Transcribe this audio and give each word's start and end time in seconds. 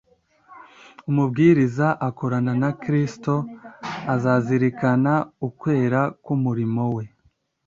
Umubwiriza 1.09 1.87
ukorana 2.07 2.53
na 2.61 2.69
Kristo 2.81 3.33
azazirikana 4.13 5.13
ukwera 5.47 6.01
k’umurimo 6.23 6.83
we, 6.95 7.05